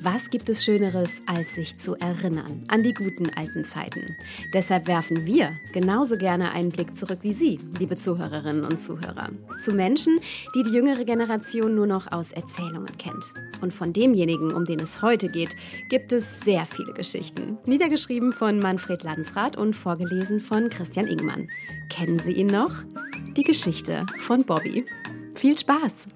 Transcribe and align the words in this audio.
Was 0.00 0.30
gibt 0.30 0.48
es 0.48 0.64
Schöneres, 0.64 1.22
als 1.26 1.56
sich 1.56 1.76
zu 1.76 1.96
erinnern 1.96 2.62
an 2.68 2.84
die 2.84 2.94
guten 2.94 3.30
alten 3.30 3.64
Zeiten? 3.64 4.16
Deshalb 4.52 4.86
werfen 4.86 5.26
wir 5.26 5.58
genauso 5.72 6.16
gerne 6.16 6.52
einen 6.52 6.68
Blick 6.68 6.94
zurück 6.94 7.18
wie 7.22 7.32
Sie, 7.32 7.58
liebe 7.80 7.96
Zuhörerinnen 7.96 8.64
und 8.64 8.78
Zuhörer, 8.78 9.30
zu 9.60 9.72
Menschen, 9.72 10.20
die 10.54 10.62
die 10.62 10.70
jüngere 10.70 11.04
Generation 11.04 11.74
nur 11.74 11.88
noch 11.88 12.12
aus 12.12 12.30
Erzählungen 12.30 12.96
kennt. 12.96 13.34
Und 13.60 13.74
von 13.74 13.92
demjenigen, 13.92 14.54
um 14.54 14.64
den 14.64 14.78
es 14.78 15.02
heute 15.02 15.28
geht, 15.28 15.56
gibt 15.88 16.12
es 16.12 16.42
sehr 16.42 16.64
viele 16.64 16.92
Geschichten. 16.92 17.58
Niedergeschrieben 17.66 18.32
von 18.32 18.60
Manfred 18.60 19.02
Landsrath 19.02 19.56
und 19.56 19.74
vorgelesen 19.74 20.40
von 20.40 20.68
Christian 20.68 21.08
Ingmann. 21.08 21.48
Kennen 21.88 22.20
Sie 22.20 22.34
ihn 22.34 22.46
noch? 22.46 22.84
Die 23.36 23.42
Geschichte 23.42 24.06
von 24.20 24.44
Bobby. 24.44 24.84
Viel 25.34 25.58
Spaß! 25.58 26.06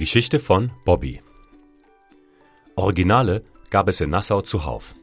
Geschichte 0.00 0.38
von 0.38 0.70
Bobby. 0.86 1.20
Originale 2.74 3.44
gab 3.68 3.86
es 3.86 4.00
in 4.00 4.08
Nassau 4.08 4.40
zuhauf. 4.40 4.94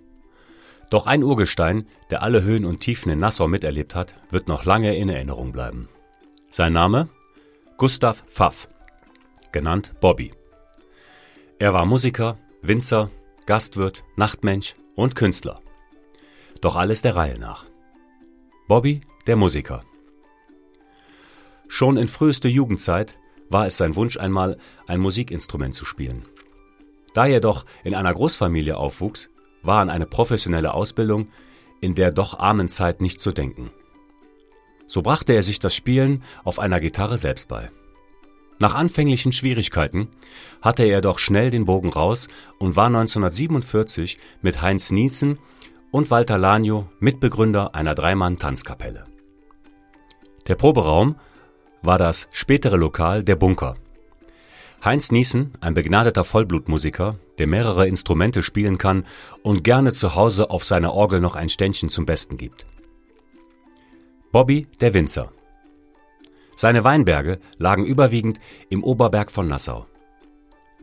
Doch 0.89 1.05
ein 1.05 1.21
Urgestein, 1.21 1.85
der 2.09 2.23
alle 2.23 2.41
Höhen 2.41 2.65
und 2.65 2.79
Tiefen 2.79 3.11
in 3.11 3.19
Nassau 3.19 3.47
miterlebt 3.47 3.93
hat, 3.93 4.15
wird 4.31 4.47
noch 4.47 4.65
lange 4.65 4.95
in 4.95 5.09
Erinnerung 5.09 5.51
bleiben. 5.51 5.87
Sein 6.49 6.73
Name? 6.73 7.09
Gustav 7.77 8.23
Pfaff, 8.25 8.69
genannt 9.51 9.93
Bobby. 10.01 10.33
Er 11.59 11.75
war 11.75 11.85
Musiker, 11.85 12.39
Winzer, 12.63 13.11
Gastwirt, 13.45 14.03
Nachtmensch 14.15 14.73
und 14.95 15.13
Künstler. 15.13 15.61
Doch 16.59 16.75
alles 16.75 17.03
der 17.03 17.15
Reihe 17.15 17.37
nach. 17.37 17.67
Bobby, 18.67 19.01
der 19.27 19.35
Musiker. 19.35 19.83
Schon 21.67 21.97
in 21.97 22.07
frühester 22.07 22.49
Jugendzeit 22.49 23.19
war 23.49 23.67
es 23.67 23.77
sein 23.77 23.95
Wunsch 23.95 24.17
einmal, 24.17 24.57
ein 24.87 24.99
Musikinstrument 24.99 25.75
zu 25.75 25.85
spielen. 25.85 26.25
Da 27.13 27.25
er 27.25 27.33
jedoch 27.33 27.65
in 27.83 27.95
einer 27.95 28.13
Großfamilie 28.13 28.77
aufwuchs, 28.77 29.29
war 29.63 29.81
an 29.81 29.89
eine 29.89 30.05
professionelle 30.05 30.73
Ausbildung 30.73 31.29
in 31.81 31.95
der 31.95 32.11
doch 32.11 32.39
armen 32.39 32.69
Zeit 32.69 33.01
nicht 33.01 33.21
zu 33.21 33.31
denken. 33.31 33.71
So 34.87 35.01
brachte 35.01 35.33
er 35.33 35.43
sich 35.43 35.59
das 35.59 35.75
Spielen 35.75 36.23
auf 36.43 36.59
einer 36.59 36.79
Gitarre 36.79 37.17
selbst 37.17 37.47
bei. 37.49 37.69
Nach 38.59 38.73
anfänglichen 38.73 39.31
Schwierigkeiten 39.31 40.07
hatte 40.61 40.83
er 40.83 41.01
doch 41.01 41.19
schnell 41.19 41.51
den 41.51 41.65
Bogen 41.65 41.89
raus 41.89 42.27
und 42.57 42.75
war 42.75 42.87
1947 42.87 44.17
mit 44.41 44.61
Heinz 44.61 44.91
Niesen 44.91 45.37
und 45.91 46.09
Walter 46.09 46.37
Lanio 46.37 46.87
Mitbegründer 46.99 47.75
einer 47.75 47.93
Dreimann-Tanzkapelle. 47.93 49.05
Der 50.47 50.55
Proberaum 50.55 51.17
war 51.81 51.97
das 51.97 52.27
spätere 52.31 52.77
Lokal 52.77 53.23
der 53.23 53.35
Bunker. 53.35 53.75
Heinz 54.83 55.11
Niesen, 55.11 55.51
ein 55.59 55.73
begnadeter 55.73 56.23
Vollblutmusiker, 56.23 57.17
der 57.39 57.47
mehrere 57.47 57.87
Instrumente 57.87 58.43
spielen 58.43 58.77
kann 58.77 59.05
und 59.43 59.63
gerne 59.63 59.93
zu 59.93 60.15
Hause 60.15 60.49
auf 60.49 60.63
seiner 60.63 60.93
Orgel 60.93 61.19
noch 61.19 61.35
ein 61.35 61.49
Ständchen 61.49 61.89
zum 61.89 62.05
Besten 62.05 62.37
gibt. 62.37 62.65
Bobby, 64.31 64.67
der 64.81 64.93
Winzer. 64.93 65.31
Seine 66.55 66.83
Weinberge 66.83 67.39
lagen 67.57 67.85
überwiegend 67.85 68.39
im 68.69 68.83
Oberberg 68.83 69.31
von 69.31 69.47
Nassau. 69.47 69.87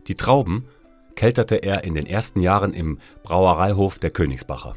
Die 0.07 0.15
Trauben 0.15 0.67
kelterte 1.15 1.55
er 1.55 1.83
in 1.83 1.95
den 1.95 2.05
ersten 2.05 2.41
Jahren 2.41 2.73
im 2.73 2.99
Brauereihof 3.23 3.99
der 3.99 4.11
Königsbacher, 4.11 4.75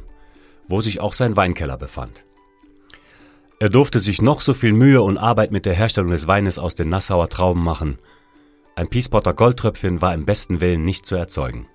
wo 0.67 0.81
sich 0.81 0.99
auch 0.99 1.13
sein 1.13 1.35
Weinkeller 1.35 1.77
befand. 1.77 2.25
Er 3.61 3.67
durfte 3.67 3.99
sich 3.99 4.21
noch 4.21 4.39
so 4.39 4.53
viel 4.53 4.71
Mühe 4.71 5.01
und 5.01 5.17
Arbeit 5.17 5.51
mit 5.51 5.65
der 5.65 5.73
Herstellung 5.73 6.11
des 6.11 6.27
Weines 6.27 6.57
aus 6.57 6.75
den 6.75 6.87
Nassauer 6.87 7.27
Trauben 7.27 7.61
machen. 7.61 7.99
Ein 8.75 8.87
Piespotter 8.87 9.33
Goldtröpfchen 9.33 10.01
war 10.01 10.13
im 10.13 10.23
besten 10.23 10.61
Willen 10.61 10.85
nicht 10.85 11.05
zu 11.05 11.17
erzeugen. 11.17 11.67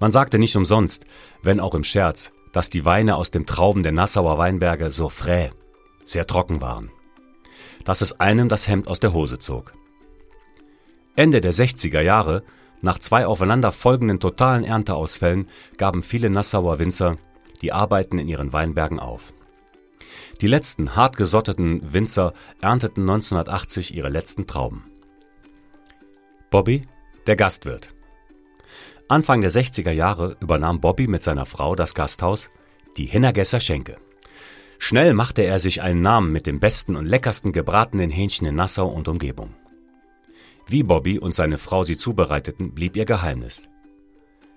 Man 0.00 0.10
sagte 0.10 0.38
nicht 0.38 0.56
umsonst, 0.56 1.04
wenn 1.42 1.60
auch 1.60 1.74
im 1.74 1.84
Scherz, 1.84 2.32
dass 2.52 2.70
die 2.70 2.86
Weine 2.86 3.16
aus 3.16 3.30
den 3.30 3.44
Trauben 3.44 3.82
der 3.82 3.92
Nassauer 3.92 4.38
Weinberge 4.38 4.88
so 4.88 5.10
fräh, 5.10 5.50
sehr 6.02 6.26
trocken 6.26 6.62
waren. 6.62 6.90
Dass 7.84 8.00
es 8.00 8.18
einem 8.18 8.48
das 8.48 8.66
Hemd 8.66 8.88
aus 8.88 8.98
der 8.98 9.12
Hose 9.12 9.38
zog. 9.38 9.74
Ende 11.14 11.42
der 11.42 11.52
60er 11.52 12.00
Jahre, 12.00 12.42
nach 12.80 12.98
zwei 12.98 13.26
aufeinander 13.26 13.70
folgenden 13.70 14.18
totalen 14.18 14.64
Ernteausfällen, 14.64 15.48
gaben 15.76 16.02
viele 16.02 16.30
Nassauer 16.30 16.78
Winzer 16.78 17.18
die 17.60 17.72
Arbeiten 17.72 18.18
in 18.18 18.28
ihren 18.28 18.54
Weinbergen 18.54 18.98
auf. 18.98 19.34
Die 20.40 20.46
letzten 20.46 20.96
hartgesotteten 20.96 21.92
Winzer 21.92 22.32
ernteten 22.60 23.02
1980 23.02 23.94
ihre 23.94 24.08
letzten 24.08 24.46
Trauben. 24.46 24.84
Bobby, 26.50 26.86
der 27.26 27.36
Gastwirt. 27.36 27.94
Anfang 29.08 29.40
der 29.40 29.50
60er 29.50 29.92
Jahre 29.92 30.36
übernahm 30.40 30.80
Bobby 30.80 31.06
mit 31.06 31.22
seiner 31.22 31.46
Frau 31.46 31.74
das 31.74 31.94
Gasthaus, 31.94 32.50
die 32.96 33.06
Hinnergesser 33.06 33.60
Schenke. 33.60 33.96
Schnell 34.78 35.14
machte 35.14 35.42
er 35.42 35.58
sich 35.58 35.82
einen 35.82 36.02
Namen 36.02 36.32
mit 36.32 36.46
dem 36.46 36.60
besten 36.60 36.96
und 36.96 37.06
leckersten 37.06 37.52
gebratenen 37.52 38.10
Hähnchen 38.10 38.46
in 38.46 38.54
Nassau 38.54 38.88
und 38.88 39.08
Umgebung. 39.08 39.54
Wie 40.66 40.82
Bobby 40.82 41.18
und 41.18 41.34
seine 41.34 41.58
Frau 41.58 41.84
sie 41.84 41.96
zubereiteten, 41.96 42.74
blieb 42.74 42.96
ihr 42.96 43.04
Geheimnis. 43.04 43.68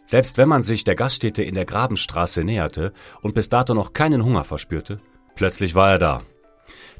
Selbst 0.05 0.39
wenn 0.39 0.49
man 0.49 0.63
sich 0.63 0.83
der 0.83 0.95
Gaststätte 0.95 1.43
in 1.43 1.53
der 1.53 1.65
Grabenstraße 1.65 2.43
näherte 2.43 2.93
und 3.21 3.35
bis 3.35 3.49
dato 3.49 3.75
noch 3.75 3.93
keinen 3.93 4.25
Hunger 4.25 4.43
verspürte, 4.43 4.99
Plötzlich 5.35 5.75
war 5.75 5.91
er 5.91 5.97
da. 5.97 6.21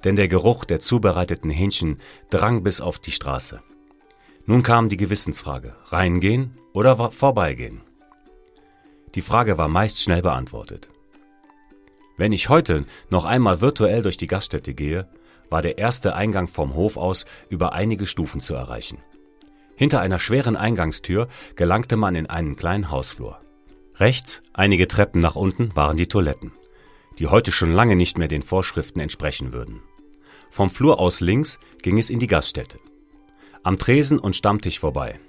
Denn 0.04 0.16
der 0.16 0.28
Geruch 0.28 0.66
der 0.66 0.80
zubereiteten 0.80 1.50
Hähnchen 1.50 2.00
drang 2.30 2.64
bis 2.64 2.82
auf 2.82 3.00
die 3.00 3.12
Straße. 3.12 3.62
Nun 4.46 4.64
kam 4.64 4.90
die 4.90 4.98
Gewissensfrage, 4.98 5.76
reingehen 5.86 6.58
oder 6.74 7.12
vorbeigehen? 7.12 7.82
Die 9.16 9.22
Frage 9.22 9.58
war 9.58 9.68
meist 9.68 10.02
schnell 10.02 10.22
beantwortet. 10.22 10.90
Wenn 12.18 12.32
ich 12.32 12.50
heute 12.50 12.86
noch 13.10 13.26
einmal 13.26 13.62
virtuell 13.62 14.02
durch 14.02 14.18
die 14.18 14.28
Gaststätte 14.28 14.74
gehe, 14.74 15.08
war 15.50 15.62
der 15.62 15.78
erste 15.78 16.16
Eingang 16.16 16.48
vom 16.48 16.76
Hof 16.76 16.98
aus 16.98 17.26
über 17.50 17.74
einige 17.74 18.06
Stufen 18.06 18.42
zu 18.42 18.54
erreichen. 18.54 19.00
Hinter 19.76 20.02
einer 20.02 20.20
schweren 20.20 20.56
Eingangstür 20.56 21.28
gelangte 21.56 21.96
man 21.96 22.16
in 22.16 22.28
einen 22.28 22.56
kleinen 22.56 22.92
Hausflur. 22.92 23.40
Rechts, 23.96 24.42
einige 24.54 24.88
Treppen 24.88 25.22
nach 25.22 25.36
unten, 25.36 25.76
waren 25.76 25.98
die 25.98 26.08
Toiletten 26.08 26.52
die 27.20 27.28
heute 27.28 27.52
schon 27.52 27.72
lange 27.72 27.96
nicht 27.96 28.18
mehr 28.18 28.30
den 28.30 28.42
Vorschriften 28.42 29.00
entsprechen 29.02 29.54
würden. 29.54 29.82
Vom 30.50 30.70
Flur 30.70 31.00
aus 31.00 31.22
links 31.22 31.60
ging 31.84 31.98
es 31.98 32.10
in 32.10 32.20
die 32.20 32.28
Gaststätte. 32.28 32.80
Am 33.62 33.78
Tresen 33.78 34.20
und 34.20 34.36
Stammtisch 34.36 34.80
vorbei. 34.80 35.20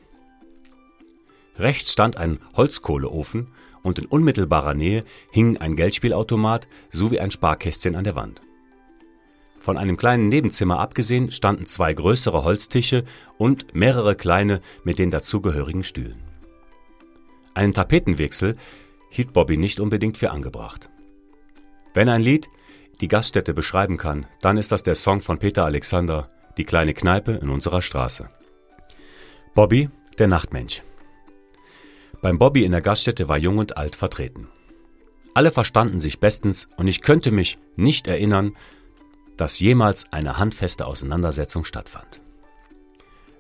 Rechts 1.57 1.93
stand 1.93 2.17
ein 2.17 2.39
Holzkohleofen 2.57 3.49
und 3.83 3.99
in 3.99 4.07
unmittelbarer 4.07 4.75
Nähe 4.75 5.05
hing 5.31 5.59
ein 5.59 5.75
Geldspielautomat 5.75 6.69
sowie 6.91 7.19
ein 7.19 7.31
Sparkästchen 7.31 7.97
an 7.97 8.05
der 8.05 8.15
Wand. 8.15 8.41
Von 9.59 9.77
einem 9.77 9.99
kleinen 9.99 10.27
Nebenzimmer 10.27 10.79
abgesehen 10.79 11.31
standen 11.31 11.67
zwei 11.67 11.93
größere 11.93 12.45
Holztische 12.45 13.05
und 13.37 13.75
mehrere 13.75 14.15
kleine 14.15 14.63
mit 14.85 14.99
den 14.99 15.11
dazugehörigen 15.11 15.83
Stühlen. 15.83 16.23
Einen 17.53 17.75
Tapetenwechsel 17.75 18.57
hielt 19.11 19.33
Bobby 19.33 19.59
nicht 19.59 19.81
unbedingt 19.81 20.17
für 20.17 20.31
angebracht. 20.31 20.89
Wenn 21.95 22.09
ein 22.09 22.23
Lied 22.23 22.49
die 23.01 23.09
Gaststätte 23.09 23.55
beschreiben 23.55 23.97
kann, 23.97 24.27
dann 24.41 24.59
ist 24.59 24.73
das 24.73 24.83
der 24.83 24.95
Song 24.95 25.21
von 25.21 25.39
Peter 25.39 25.65
Alexander, 25.65 26.31
Die 26.57 26.65
kleine 26.65 26.95
Kneipe 26.95 27.33
in 27.33 27.49
unserer 27.49 27.81
Straße. 27.81 28.29
Bobby, 29.55 29.89
der 30.19 30.29
Nachtmensch. 30.29 30.83
Beim 32.21 32.39
Bobby 32.39 32.65
in 32.65 32.73
der 32.73 32.83
Gaststätte 32.83 33.29
war 33.29 33.39
jung 33.39 33.59
und 33.59 33.77
alt 33.77 33.97
vertreten. 33.97 34.49
Alle 35.33 35.51
verstanden 35.53 36.01
sich 36.01 36.21
bestens 36.21 36.69
und 36.77 36.87
ich 36.87 37.03
könnte 37.03 37.31
mich 37.31 37.59
nicht 37.77 38.09
erinnern, 38.09 38.57
dass 39.37 39.61
jemals 39.61 40.13
eine 40.13 40.39
handfeste 40.39 40.87
Auseinandersetzung 40.87 41.65
stattfand. 41.65 42.21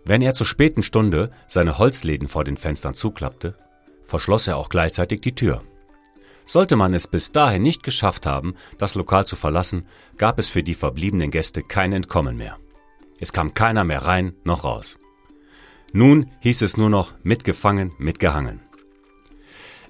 Wenn 0.04 0.22
er 0.22 0.34
zur 0.34 0.46
späten 0.46 0.82
Stunde 0.82 1.30
seine 1.46 1.78
Holzläden 1.78 2.28
vor 2.28 2.44
den 2.44 2.56
Fenstern 2.56 2.94
zuklappte, 2.94 3.54
verschloss 4.02 4.46
er 4.46 4.56
auch 4.56 4.70
gleichzeitig 4.70 5.20
die 5.20 5.34
Tür. 5.34 5.62
Sollte 6.50 6.74
man 6.74 6.94
es 6.94 7.06
bis 7.06 7.30
dahin 7.30 7.62
nicht 7.62 7.84
geschafft 7.84 8.26
haben, 8.26 8.56
das 8.76 8.96
Lokal 8.96 9.24
zu 9.24 9.36
verlassen, 9.36 9.86
gab 10.16 10.40
es 10.40 10.48
für 10.48 10.64
die 10.64 10.74
verbliebenen 10.74 11.30
Gäste 11.30 11.62
kein 11.62 11.92
Entkommen 11.92 12.36
mehr. 12.36 12.58
Es 13.20 13.32
kam 13.32 13.54
keiner 13.54 13.84
mehr 13.84 14.04
rein 14.04 14.34
noch 14.42 14.64
raus. 14.64 14.98
Nun 15.92 16.28
hieß 16.40 16.62
es 16.62 16.76
nur 16.76 16.90
noch 16.90 17.12
mitgefangen, 17.22 17.92
mitgehangen. 17.98 18.58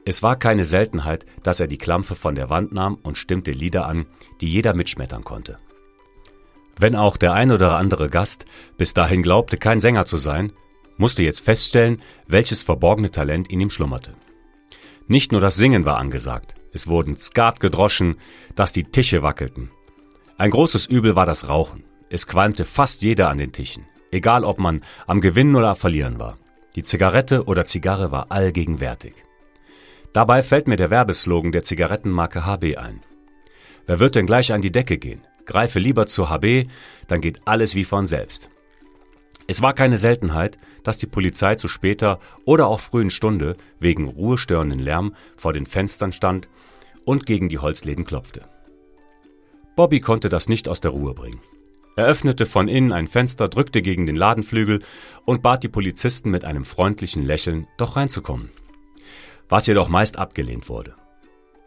Es 0.05 0.23
war 0.23 0.37
keine 0.37 0.67
Seltenheit, 0.67 1.25
dass 1.43 1.61
er 1.61 1.67
die 1.67 1.79
Klampfe 1.79 2.15
von 2.15 2.35
der 2.35 2.51
Wand 2.51 2.73
nahm 2.73 2.99
und 3.03 3.17
stimmte 3.17 3.53
Lieder 3.53 3.87
an, 3.87 4.05
die 4.43 4.53
jeder 4.53 4.75
mitschmettern 4.75 5.25
konnte. 5.25 5.59
Wenn 6.79 6.95
auch 6.95 7.17
der 7.17 7.33
ein 7.33 7.53
oder 7.53 7.77
andere 7.77 8.11
Gast 8.11 8.45
bis 8.77 8.93
dahin 8.93 9.23
glaubte, 9.23 9.57
kein 9.57 9.81
Sänger 9.81 10.05
zu 10.05 10.19
sein, 10.19 10.53
musste 10.99 11.23
jetzt 11.23 11.43
feststellen, 11.43 12.03
welches 12.27 12.63
verborgene 12.63 13.11
Talent 13.11 13.49
in 13.51 13.61
ihm 13.61 13.71
schlummerte. 13.71 14.15
Nicht 15.11 15.33
nur 15.33 15.41
das 15.41 15.57
Singen 15.57 15.85
war 15.85 15.97
angesagt, 15.97 16.55
es 16.73 16.87
wurden 16.87 17.17
Skat 17.17 17.59
gedroschen, 17.59 18.21
dass 18.55 18.71
die 18.71 18.85
Tische 18.85 19.25
wackelten. 19.25 19.69
Ein 20.39 20.53
großes 20.53 20.87
Übel 20.87 21.17
war 21.17 21.27
das 21.27 21.49
Rauchen. 21.49 21.83
Es 22.11 22.29
qualmte 22.29 22.65
fast 22.65 23.03
jeder 23.03 23.29
an 23.29 23.39
den 23.39 23.51
Tischen, 23.51 23.87
egal 24.13 24.45
ob 24.45 24.61
man 24.61 24.85
am 25.09 25.21
Gewinnen 25.21 25.57
oder 25.57 25.75
Verlieren 25.75 26.21
war. 26.21 26.39
Die 26.77 26.85
Zigarette 26.85 27.47
oder 27.47 27.65
Zigarre 27.65 28.13
war 28.13 28.31
allgegenwärtig. 28.31 29.15
Dabei 30.13 30.45
fällt 30.45 30.69
mir 30.69 30.77
der 30.77 30.91
Werbeslogan 30.91 31.51
der 31.51 31.65
Zigarettenmarke 31.65 32.47
HB 32.47 32.77
ein. 32.77 33.01
Wer 33.87 33.99
wird 33.99 34.15
denn 34.15 34.27
gleich 34.27 34.53
an 34.53 34.63
die 34.63 34.71
Decke 34.71 34.97
gehen? 34.97 35.23
Greife 35.45 35.81
lieber 35.81 36.07
zu 36.07 36.31
HB, 36.31 36.69
dann 37.09 37.21
geht 37.21 37.41
alles 37.47 37.75
wie 37.75 37.85
von 37.85 38.07
selbst. 38.07 38.49
Es 39.51 39.63
war 39.63 39.73
keine 39.73 39.97
Seltenheit, 39.97 40.59
dass 40.85 40.99
die 40.99 41.09
Polizei 41.09 41.57
zu 41.57 41.67
später 41.67 42.21
oder 42.45 42.69
auch 42.69 42.79
frühen 42.79 43.11
Stunde 43.11 43.57
wegen 43.81 44.07
ruhestörenden 44.07 44.79
Lärm 44.79 45.17
vor 45.37 45.53
den 45.53 45.67
Fenstern 45.67 46.13
stand 46.13 46.49
und 47.05 47.27
gegen 47.27 47.49
die 47.49 47.59
Holzläden 47.59 48.05
klopfte. 48.05 48.45
Bobby 49.75 49.99
konnte 49.99 50.29
das 50.29 50.49
nicht 50.49 50.69
aus 50.69 50.81
der 50.81 50.93
Ruhe 50.93 51.15
bringen. 51.15 51.41
Er 51.97 52.07
öffnete 52.07 52.47
von 52.47 52.69
innen 52.69 52.93
ein 52.93 53.09
Fenster, 53.09 53.49
drückte 53.49 53.83
gegen 53.83 54.07
den 54.07 54.15
Ladenflügel 54.15 54.85
und 55.25 55.43
bat 55.43 55.65
die 55.65 55.69
Polizisten 55.69 56.31
mit 56.31 56.45
einem 56.45 56.65
freundlichen 56.65 57.27
Lächeln, 57.27 57.67
doch 57.77 57.97
reinzukommen 57.97 58.51
was 59.51 59.67
jedoch 59.67 59.89
meist 59.89 60.17
abgelehnt 60.17 60.69
wurde. 60.69 60.95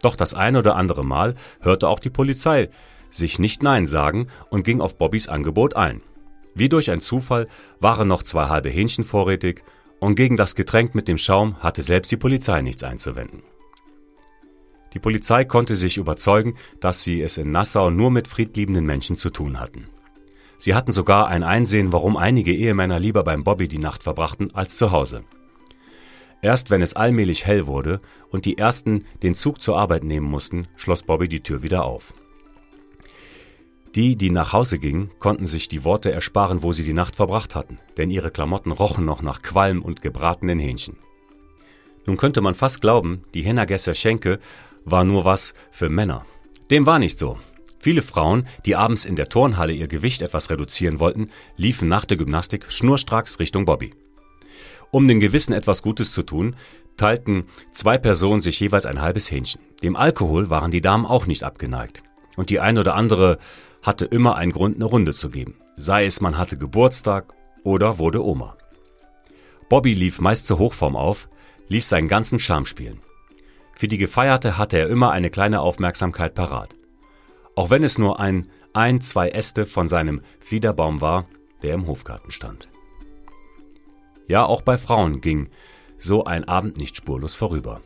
Doch 0.00 0.16
das 0.16 0.32
ein 0.32 0.56
oder 0.56 0.74
andere 0.74 1.04
Mal 1.04 1.34
hörte 1.60 1.86
auch 1.88 2.00
die 2.00 2.08
Polizei 2.10 2.70
sich 3.10 3.38
nicht 3.38 3.62
Nein 3.62 3.86
sagen 3.86 4.28
und 4.48 4.64
ging 4.64 4.80
auf 4.80 4.96
Bobbys 4.96 5.28
Angebot 5.28 5.76
ein. 5.76 6.00
Wie 6.54 6.68
durch 6.68 6.90
ein 6.90 7.00
Zufall 7.00 7.48
waren 7.80 8.08
noch 8.08 8.22
zwei 8.22 8.48
halbe 8.48 8.68
Hähnchen 8.68 9.04
vorrätig 9.04 9.62
und 10.00 10.14
gegen 10.14 10.36
das 10.36 10.54
Getränk 10.54 10.94
mit 10.94 11.08
dem 11.08 11.18
Schaum 11.18 11.56
hatte 11.58 11.82
selbst 11.82 12.12
die 12.12 12.16
Polizei 12.16 12.62
nichts 12.62 12.84
einzuwenden. 12.84 13.42
Die 14.92 15.00
Polizei 15.00 15.44
konnte 15.44 15.74
sich 15.74 15.96
überzeugen, 15.96 16.54
dass 16.78 17.02
sie 17.02 17.20
es 17.20 17.36
in 17.36 17.50
Nassau 17.50 17.90
nur 17.90 18.12
mit 18.12 18.28
friedliebenden 18.28 18.86
Menschen 18.86 19.16
zu 19.16 19.30
tun 19.30 19.58
hatten. 19.58 19.88
Sie 20.56 20.74
hatten 20.74 20.92
sogar 20.92 21.26
ein 21.26 21.42
Einsehen, 21.42 21.92
warum 21.92 22.16
einige 22.16 22.54
Ehemänner 22.54 23.00
lieber 23.00 23.24
beim 23.24 23.42
Bobby 23.42 23.66
die 23.66 23.78
Nacht 23.78 24.04
verbrachten 24.04 24.54
als 24.54 24.76
zu 24.76 24.92
Hause. 24.92 25.24
Erst 26.42 26.70
wenn 26.70 26.82
es 26.82 26.94
allmählich 26.94 27.44
hell 27.44 27.66
wurde 27.66 28.00
und 28.30 28.44
die 28.44 28.58
ersten 28.58 29.04
den 29.22 29.34
Zug 29.34 29.60
zur 29.60 29.78
Arbeit 29.78 30.04
nehmen 30.04 30.26
mussten, 30.26 30.68
schloss 30.76 31.02
Bobby 31.02 31.28
die 31.28 31.42
Tür 31.42 31.62
wieder 31.62 31.84
auf. 31.84 32.14
Die, 33.94 34.16
die 34.16 34.30
nach 34.30 34.52
Hause 34.52 34.80
gingen, 34.80 35.10
konnten 35.20 35.46
sich 35.46 35.68
die 35.68 35.84
Worte 35.84 36.10
ersparen, 36.10 36.62
wo 36.64 36.72
sie 36.72 36.82
die 36.82 36.92
Nacht 36.92 37.14
verbracht 37.14 37.54
hatten, 37.54 37.78
denn 37.96 38.10
ihre 38.10 38.32
Klamotten 38.32 38.72
rochen 38.72 39.04
noch 39.04 39.22
nach 39.22 39.42
Qualm 39.42 39.82
und 39.82 40.02
gebratenen 40.02 40.58
Hähnchen. 40.58 40.96
Nun 42.04 42.16
könnte 42.16 42.40
man 42.40 42.54
fast 42.54 42.80
glauben, 42.80 43.22
die 43.34 43.42
Hennergesser 43.42 43.94
Schenke 43.94 44.40
war 44.84 45.04
nur 45.04 45.24
was 45.24 45.54
für 45.70 45.88
Männer. 45.88 46.26
Dem 46.70 46.86
war 46.86 46.98
nicht 46.98 47.18
so. 47.18 47.38
Viele 47.78 48.02
Frauen, 48.02 48.46
die 48.66 48.76
abends 48.76 49.04
in 49.04 49.14
der 49.14 49.28
Turnhalle 49.28 49.72
ihr 49.72 49.88
Gewicht 49.88 50.22
etwas 50.22 50.50
reduzieren 50.50 51.00
wollten, 51.00 51.28
liefen 51.56 51.86
nach 51.86 52.04
der 52.04 52.16
Gymnastik 52.16 52.70
schnurstracks 52.70 53.38
Richtung 53.38 53.64
Bobby. 53.64 53.94
Um 54.90 55.06
den 55.06 55.20
Gewissen 55.20 55.52
etwas 55.52 55.82
Gutes 55.82 56.12
zu 56.12 56.22
tun, 56.22 56.56
teilten 56.96 57.44
zwei 57.72 57.98
Personen 57.98 58.40
sich 58.40 58.58
jeweils 58.60 58.86
ein 58.86 59.00
halbes 59.00 59.30
Hähnchen. 59.30 59.60
Dem 59.82 59.96
Alkohol 59.96 60.50
waren 60.50 60.70
die 60.70 60.80
Damen 60.80 61.06
auch 61.06 61.26
nicht 61.26 61.44
abgeneigt. 61.44 62.02
Und 62.36 62.50
die 62.50 62.60
ein 62.60 62.78
oder 62.78 62.94
andere 62.94 63.38
hatte 63.84 64.06
immer 64.06 64.36
einen 64.36 64.50
Grund, 64.50 64.76
eine 64.76 64.86
Runde 64.86 65.14
zu 65.14 65.30
geben. 65.30 65.54
Sei 65.76 66.06
es, 66.06 66.20
man 66.20 66.36
hatte 66.36 66.58
Geburtstag 66.58 67.34
oder 67.62 67.98
wurde 67.98 68.24
Oma. 68.24 68.56
Bobby 69.68 69.94
lief 69.94 70.20
meist 70.20 70.46
zur 70.46 70.58
Hochform 70.58 70.96
auf, 70.96 71.28
ließ 71.68 71.88
seinen 71.88 72.08
ganzen 72.08 72.38
Charme 72.38 72.66
spielen. 72.66 73.00
Für 73.76 73.88
die 73.88 73.98
Gefeierte 73.98 74.58
hatte 74.58 74.78
er 74.78 74.88
immer 74.88 75.12
eine 75.12 75.30
kleine 75.30 75.60
Aufmerksamkeit 75.60 76.34
parat. 76.34 76.74
Auch 77.54 77.70
wenn 77.70 77.84
es 77.84 77.98
nur 77.98 78.20
ein, 78.20 78.48
ein, 78.72 79.00
zwei 79.00 79.28
Äste 79.28 79.66
von 79.66 79.88
seinem 79.88 80.22
Fliederbaum 80.40 81.00
war, 81.00 81.26
der 81.62 81.74
im 81.74 81.86
Hofgarten 81.86 82.30
stand. 82.30 82.68
Ja, 84.26 84.44
auch 84.44 84.62
bei 84.62 84.78
Frauen 84.78 85.20
ging 85.20 85.48
so 85.98 86.24
ein 86.24 86.44
Abend 86.44 86.78
nicht 86.78 86.96
spurlos 86.96 87.34
vorüber. 87.34 87.80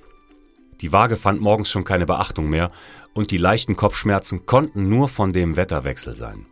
Die 0.80 0.92
Waage 0.92 1.16
fand 1.16 1.40
morgens 1.40 1.70
schon 1.70 1.84
keine 1.84 2.06
Beachtung 2.06 2.48
mehr 2.48 2.70
und 3.14 3.30
die 3.30 3.36
leichten 3.36 3.76
Kopfschmerzen 3.76 4.46
konnten 4.46 4.88
nur 4.88 5.08
von 5.08 5.32
dem 5.32 5.56
Wetterwechsel 5.56 6.14
sein. 6.14 6.46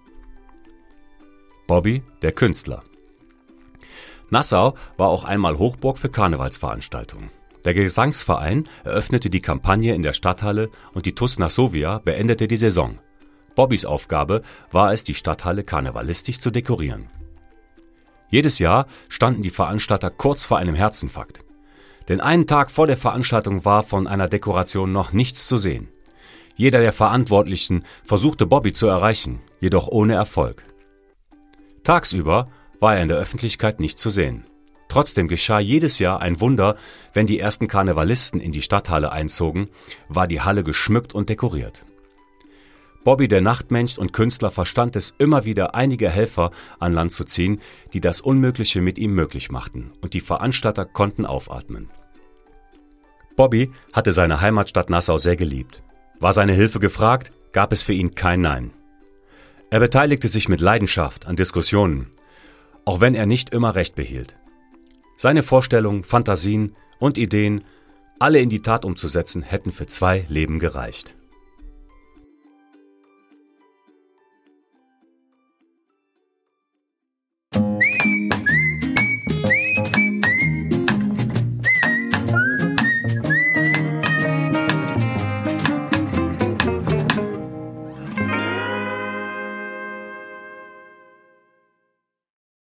Bobby, 1.67 2.03
der 2.23 2.33
Künstler. 2.33 2.83
Nassau 4.31 4.75
war 4.97 5.09
auch 5.09 5.25
einmal 5.25 5.59
Hochburg 5.59 5.99
für 5.99 6.09
Karnevalsveranstaltungen. 6.09 7.31
Der 7.65 7.75
Gesangsverein 7.75 8.65
eröffnete 8.85 9.31
die 9.31 9.41
Kampagne 9.41 9.95
in 9.95 10.03
der 10.03 10.13
Stadthalle 10.13 10.71
und 10.93 11.07
die 11.07 11.15
TUS 11.15 11.39
Nassovia 11.39 11.99
beendete 11.99 12.49
die 12.49 12.57
Saison. 12.57 12.99
Bobbys 13.55 13.85
Aufgabe 13.85 14.43
war 14.71 14.93
es, 14.93 15.03
die 15.03 15.15
Stadthalle 15.15 15.65
karnevalistisch 15.65 16.39
zu 16.39 16.51
dekorieren. 16.51 17.09
Jedes 18.29 18.59
Jahr 18.59 18.87
standen 19.09 19.43
die 19.43 19.51
Veranstalter 19.51 20.11
kurz 20.11 20.45
vor 20.45 20.59
einem 20.59 20.75
Herzinfarkt. 20.75 21.46
Denn 22.09 22.21
einen 22.21 22.47
Tag 22.47 22.71
vor 22.71 22.87
der 22.87 22.97
Veranstaltung 22.97 23.65
war 23.65 23.83
von 23.83 24.07
einer 24.07 24.29
Dekoration 24.29 24.93
noch 24.93 25.13
nichts 25.13 25.47
zu 25.47 25.57
sehen. 25.57 25.89
Jeder 26.55 26.81
der 26.81 26.93
Verantwortlichen 26.93 27.85
versuchte 28.05 28.47
Bobby 28.47 28.73
zu 28.73 28.87
erreichen, 28.87 29.41
jedoch 29.61 29.89
ohne 29.89 30.15
Erfolg. 30.15 30.65
Tagsüber 31.85 32.49
war 32.81 32.97
er 32.97 33.03
in 33.03 33.09
der 33.09 33.19
Öffentlichkeit 33.19 33.81
nicht 33.81 33.99
zu 33.99 34.11
sehen. 34.11 34.47
Trotzdem 34.89 35.29
geschah 35.29 35.59
jedes 35.59 35.99
Jahr 35.99 36.21
ein 36.21 36.41
Wunder, 36.41 36.77
wenn 37.13 37.27
die 37.27 37.41
ersten 37.41 37.69
Karnevalisten 37.69 38.41
in 38.41 38.53
die 38.53 38.63
Stadthalle 38.63 39.13
einzogen, 39.13 39.69
war 40.09 40.27
die 40.27 40.41
Halle 40.41 40.65
geschmückt 40.65 41.15
und 41.15 41.29
dekoriert. 41.29 41.85
Bobby 43.07 43.29
der 43.29 43.41
Nachtmensch 43.41 43.99
und 43.99 44.13
Künstler 44.13 44.51
verstand 44.51 44.97
es 44.97 45.15
immer 45.19 45.45
wieder 45.45 45.77
einige 45.77 46.11
Helfer 46.11 46.51
an 46.81 46.93
Land 46.93 47.13
zu 47.13 47.23
ziehen, 47.23 47.61
die 47.95 48.01
das 48.01 48.21
Unmögliche 48.21 48.81
mit 48.81 48.99
ihm 48.99 49.15
möglich 49.15 49.49
machten, 49.49 49.93
und 50.01 50.13
die 50.13 50.21
Veranstalter 50.21 50.85
konnten 50.85 51.25
aufatmen. 51.25 51.89
Bobby 53.37 53.71
hatte 53.93 54.11
seine 54.11 54.41
Heimatstadt 54.41 54.91
Nassau 54.91 55.19
sehr 55.19 55.37
geliebt. 55.37 55.85
War 56.19 56.33
seine 56.33 56.53
Hilfe 56.53 56.81
gefragt, 56.81 57.31
gab 57.53 57.73
es 57.73 57.85
für 57.85 57.93
ihn 57.93 58.17
kein 58.17 58.41
Nein. 58.41 58.73
Er 59.71 59.79
beteiligte 59.79 60.27
sich 60.27 60.49
mit 60.49 60.61
Leidenschaft 60.61 61.27
an 61.27 61.37
Diskussionen, 61.37 62.11
auch 62.85 63.01
wenn 63.01 63.15
er 63.15 63.27
nicht 63.27 63.55
immer 63.55 63.77
Recht 63.77 63.95
behielt. 63.95 64.37
Seine 65.17 65.45
Vorstellungen, 65.45 66.03
Fantasien 66.03 66.75
und 66.99 67.19
Ideen, 67.19 67.63
alle 68.19 68.41
in 68.41 68.49
die 68.49 68.63
Tat 68.63 68.85
umzusetzen, 68.85 69.43
hätten 69.43 69.71
für 69.71 69.87
zwei 69.87 70.25
Leben 70.29 70.59
gereicht. 70.59 71.15